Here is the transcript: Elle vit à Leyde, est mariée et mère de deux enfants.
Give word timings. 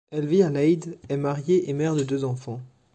Elle 0.09 0.25
vit 0.25 0.41
à 0.41 0.49
Leyde, 0.49 0.97
est 1.09 1.15
mariée 1.17 1.69
et 1.69 1.73
mère 1.73 1.95
de 1.95 2.01
deux 2.01 2.23
enfants. 2.23 2.59